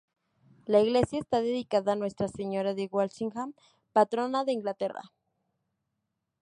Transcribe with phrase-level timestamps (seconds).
[0.65, 3.53] La iglesia está dedicada a Nuestra Señora de Walsingham,
[3.93, 5.11] patrona de Inglaterra.